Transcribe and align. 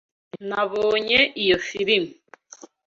Nabonye 0.49 1.19
iyo 1.43 1.57
firime. 1.67 2.11